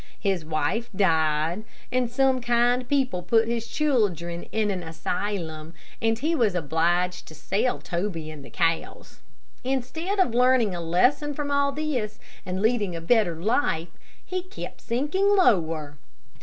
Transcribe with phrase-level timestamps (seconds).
[0.19, 6.33] His wife died, and some kind people put his children in an asylum, and he
[6.33, 9.19] was obliged to sell Toby and the cows.
[9.63, 12.17] Instead of learning a lesson from all this,
[12.47, 13.89] and leading a better life,
[14.25, 15.99] he kept sinking lower.